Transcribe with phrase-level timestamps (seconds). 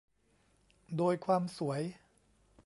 [0.97, 1.81] โดยความสวย